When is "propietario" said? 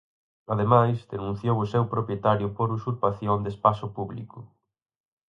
1.93-2.47